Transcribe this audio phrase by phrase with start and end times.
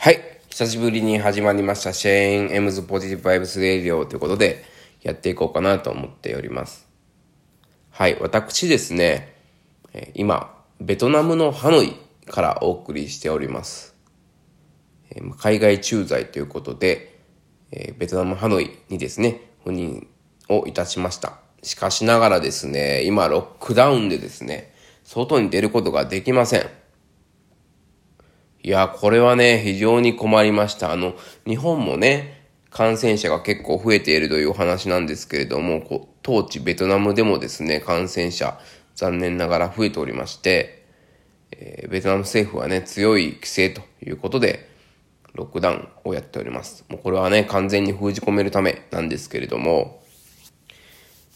[0.00, 0.20] はい。
[0.48, 4.64] 久しぶりに始まりました、シェーン・エムズ・ポジティブ・バイブス・レディオということで、
[5.02, 6.86] やっていこうかなと思っております。
[7.90, 8.16] はい。
[8.20, 9.34] 私ですね、
[10.14, 11.96] 今、ベトナムのハノイ
[12.28, 13.96] からお送りしております。
[15.36, 17.18] 海外駐在ということで、
[17.98, 20.06] ベトナム・ハノイにですね、赴任
[20.48, 21.40] をいたしました。
[21.64, 24.72] しかしながらですね、今、ロックダウンでですね、
[25.02, 26.70] 外に出ることができません。
[28.68, 30.92] いや、これはね、非常に困りました。
[30.92, 31.14] あの、
[31.46, 38.60] 日本もね、感染者が結構増えているというお話なんですけれども、こう当地ベトナムでもですね、感染者、
[38.94, 40.84] 残念ながら増えておりまして、
[41.52, 44.68] えー、ベトナム政府はね、強い規制ということで、
[45.32, 46.84] ロックダウンをやっております。
[46.90, 50.02] もうこれはね、完全に封じ込めるためなんですけれども、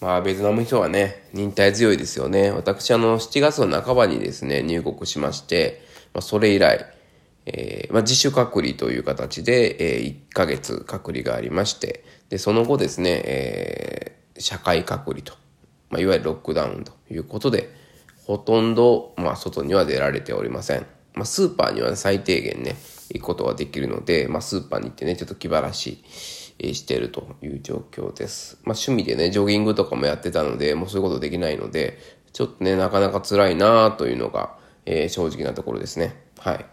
[0.02, 2.50] まあ、ベトナム人はね、忍耐強いですよね。
[2.50, 5.80] 私、あの、7月の半ばにですね、入国しまして、
[6.12, 6.92] まあ、それ以来、
[7.46, 15.34] えー、まあ、自主隔離という形で、えー、1ヶ月隔離がありまして、で、その後ですね、えー、社会隔離と、
[15.90, 17.74] まあ、いわゆるロックダウンということで、
[18.26, 20.86] ほとんど、まあ、外には出られておりません。
[21.14, 22.76] まあ、スーパーには、最低限ね、
[23.10, 26.02] 行くことができるので、まあ、スーパーに行ってね、ちょっと気晴らし、
[26.60, 28.58] してるという状況です。
[28.62, 31.98] まあ、趣味でね、ジョギングとかもやってたので、もうそういうことできないので、
[32.32, 36.22] ちょっとね、なかなか辛いなというのが、えー、正直なところですね。
[36.38, 36.64] はい。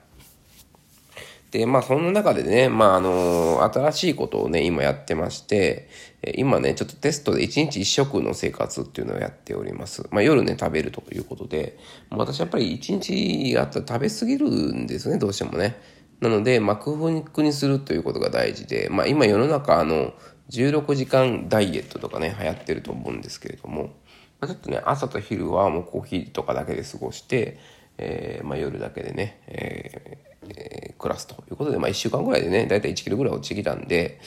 [1.52, 5.90] で、まあそんな中でね、まああの新しいことをね、今やってまして、
[6.36, 10.08] 今ね、ちょっとテストで1日1食の生活っていうのをやっております。
[10.12, 11.78] まあ夜ね、食べるということで、
[12.12, 15.82] 私やっぱり1日あったら食べ過ぎるんですね、どうしてもね。
[16.20, 17.12] なので、まあ空腹
[17.44, 20.14] にするということが大事で、まあ今世の中あの、
[20.52, 23.94] 16時間ダイエットとかね、流行ってると思うんですけれども、
[24.40, 27.60] ま、ちょっとね、朝と昼はもうコーヒーとかだけで過ごして、
[28.02, 34.20] えー、まあ夜だけでね、えーえー、暮らすということで、まあ1週間ぐらいでね、だいたい1キロぐらい落ちてきたんで、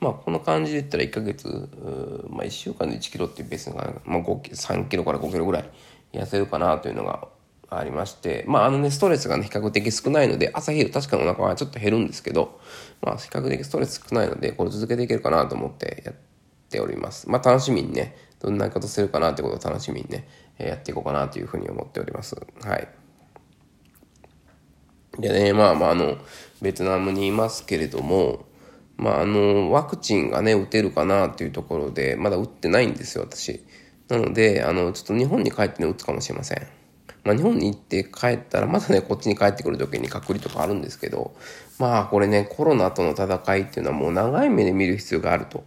[0.00, 1.48] まあこの感じで言ったら1ヶ月、
[2.30, 5.70] まあ1週間で1キロっていうベースが、まあ5 3キロから5キロぐらい
[6.12, 7.28] 痩せるかなというのが
[7.68, 12.60] ありまして、まああのね、ストレスがね、比較的少ないので、朝昼確かにお腹はちょっと減るんですけど、
[13.02, 16.14] まあ比較的ストレス少ないので、これ続けていけるかなと思ってやっ
[16.70, 17.28] ております。
[17.28, 20.28] まあ楽しみにね、どんなことするかなってことを楽しみにね、
[20.58, 22.36] やっていこうかなというふうに思っております。
[22.62, 22.88] はい。
[25.18, 26.18] でね、まあまあ、あの、
[26.60, 28.44] ベトナムにいますけれども、
[28.96, 33.60] まあ、あの、ワクチンがね、打てるかなっていうところで、まだ打ってないんですよ、私。
[34.08, 36.66] なので、あの、ちょっと日本に帰ってね、打つかもしれません。
[37.24, 41.34] まあ、日本に行って帰ったら、まだね、こっちに帰ってくる時に隔離とかあるんですけど、
[41.78, 45.64] まあ、これね、コロナとの戦いっていうのはもう長い目で見る必要があると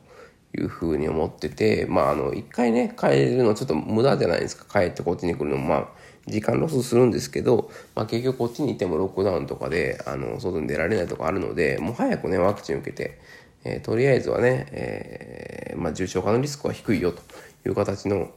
[0.57, 4.81] いうふうに思ってて、まあ、あの、一回ね、帰るのちょっと無駄じゃないですか。
[4.81, 5.87] 帰ってこっちに来るのも、まあ、
[6.27, 13.19] 時間ロスするんですけど、まあ、結局こっちにいてもロックダウンとかで、あの、外に出られないとかあるので、もう早くね、ワクチン受けて、
[13.63, 17.21] えー、とりあえずはね、えー、まあ、重症化のリスクは低いよと
[17.67, 18.31] いう形の、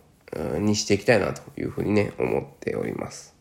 [0.59, 3.35] にしていきたいなというふうにね、思っております。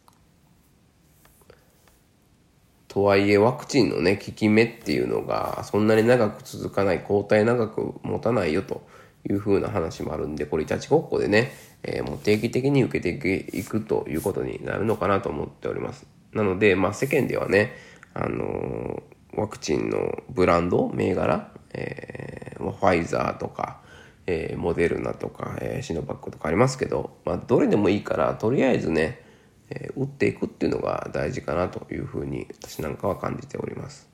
[2.92, 8.86] とはいえ、ワクチンのね、効き目っていうのが、そんなに長く続かない、抗体長く持たないよと
[9.30, 11.54] いうふうな話もあるんで、これいたちごっこでね、
[11.84, 16.06] えー、もう定期的に受けていくということになるのかなと思っております。
[16.34, 17.78] なので、まあ世間ではね、
[18.14, 23.80] あのー、ワクチンのブランド、銘柄、えー、ファイザーとか、
[24.28, 29.31] えー、モデルナとか、えー、シノバックとかありますけど、まあどれでもいいから、とりあえずね、
[29.74, 34.10] えー、打っていくっていうのが大事かなというふうに私なんかは感じております。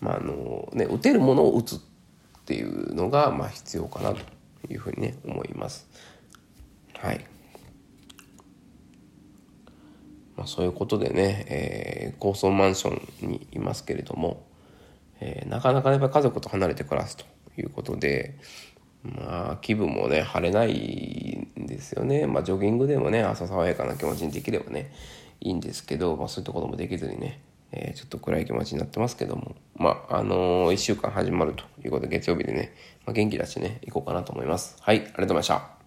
[0.00, 1.80] まああのね、打てるものを打つっ
[2.44, 4.20] ていうのが、まあ、必要かなと
[4.68, 5.88] いうふうにね思います。
[6.98, 7.24] はい。
[10.36, 14.46] まあ、そういうことでね、えー、高層マンションにいますけれども、
[15.20, 17.24] えー、なかなかやっぱ家族と離れて暮らすと
[17.56, 18.38] いうことで、
[19.04, 20.70] まあ、気分もね、晴れない
[21.82, 22.26] ですよね。
[22.26, 24.92] まあ、ジョギングでもね、朝爽やかな気持ちにできればね、
[25.40, 27.40] いいんですけど、まあ、そういったこともできずにね、
[27.72, 32.74] えー、ちょっと暗い気持ちになってますけども、まあ、あのー、1週間始まるということで、月曜日でね、
[33.04, 34.76] まあ、元気だしね、行こうかなと思います。
[34.80, 35.81] はい、ありがとうございました。